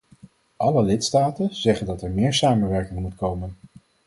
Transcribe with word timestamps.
Alle 0.55 0.83
lidstaten 0.83 1.55
zeggen 1.55 1.85
dat 1.85 2.01
er 2.01 2.09
meer 2.09 2.33
samenwerking 2.33 2.99
moet 2.99 3.15
komen. 3.15 3.55